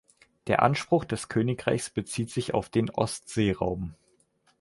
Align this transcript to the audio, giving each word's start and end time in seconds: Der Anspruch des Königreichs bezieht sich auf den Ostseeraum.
Der 0.47 0.63
Anspruch 0.63 1.05
des 1.05 1.29
Königreichs 1.29 1.91
bezieht 1.91 2.31
sich 2.31 2.55
auf 2.55 2.69
den 2.69 2.89
Ostseeraum. 2.89 3.93